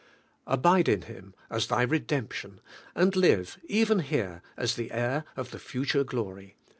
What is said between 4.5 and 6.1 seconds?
as the heir of the future